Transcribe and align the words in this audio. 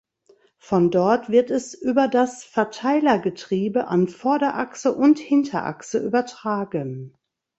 Von 0.57 0.89
dort 0.89 1.29
wird 1.29 1.51
es 1.51 1.75
über 1.75 2.07
das 2.07 2.43
Verteilergetriebe 2.43 3.87
an 3.87 4.07
Vorderachse 4.07 4.95
und 4.95 5.19
Hinterachse 5.19 5.99
übertragen. 5.99 7.13